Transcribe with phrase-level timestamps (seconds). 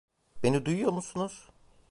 [0.43, 1.49] Beni duyuyor musunuz?